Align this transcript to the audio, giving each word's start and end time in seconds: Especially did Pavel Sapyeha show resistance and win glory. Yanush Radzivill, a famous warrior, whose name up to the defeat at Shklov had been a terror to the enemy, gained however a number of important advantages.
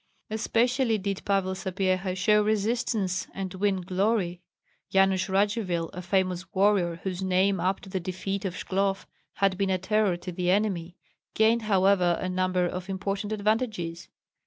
Especially 0.31 0.97
did 0.97 1.23
Pavel 1.25 1.53
Sapyeha 1.53 2.15
show 2.17 2.43
resistance 2.43 3.27
and 3.35 3.53
win 3.53 3.81
glory. 3.81 4.41
Yanush 4.91 5.29
Radzivill, 5.29 5.91
a 5.93 6.01
famous 6.01 6.51
warrior, 6.55 6.95
whose 7.03 7.21
name 7.21 7.59
up 7.59 7.81
to 7.81 7.87
the 7.89 7.99
defeat 7.99 8.43
at 8.43 8.53
Shklov 8.53 9.05
had 9.33 9.59
been 9.59 9.69
a 9.69 9.77
terror 9.77 10.17
to 10.17 10.31
the 10.31 10.49
enemy, 10.49 10.97
gained 11.35 11.61
however 11.61 12.17
a 12.19 12.29
number 12.29 12.65
of 12.65 12.89
important 12.89 13.31
advantages. 13.31 14.09